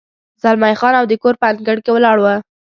[0.41, 2.25] زلمی خان او د کور په انګړ کې ولاړ و.